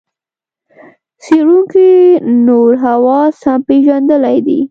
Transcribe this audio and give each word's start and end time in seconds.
څېړونکو 1.21 1.85
نور 2.47 2.71
حواس 2.85 3.35
هم 3.47 3.59
پېژندلي 3.67 4.37
دي. 4.47 4.59